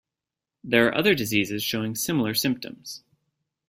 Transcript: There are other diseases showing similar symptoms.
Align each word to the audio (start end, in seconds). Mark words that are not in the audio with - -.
There 0.63 0.87
are 0.87 0.95
other 0.95 1.13
diseases 1.13 1.61
showing 1.61 1.93
similar 1.93 2.33
symptoms. 2.33 3.03